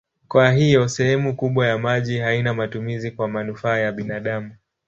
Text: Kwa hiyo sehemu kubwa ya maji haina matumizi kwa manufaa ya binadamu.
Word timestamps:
Kwa 0.27 0.51
hiyo 0.51 0.87
sehemu 0.87 1.35
kubwa 1.35 1.67
ya 1.67 1.77
maji 1.77 2.19
haina 2.19 2.53
matumizi 2.53 3.11
kwa 3.11 3.27
manufaa 3.27 3.77
ya 3.77 3.91
binadamu. 3.91 4.53